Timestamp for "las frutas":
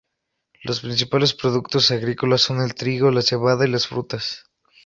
3.69-4.45